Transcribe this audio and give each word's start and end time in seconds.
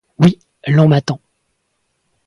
Oui, 0.17 0.39
l'on 0.65 0.87
m'attend. 0.87 1.21